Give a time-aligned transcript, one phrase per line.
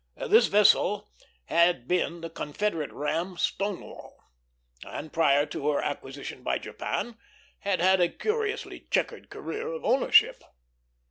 [0.27, 1.11] This vessel
[1.45, 4.17] had been the Confederate ram Stonewall,
[4.83, 7.19] and prior to her acquisition by Japan
[7.59, 10.43] had had a curiously checkered career of ownership.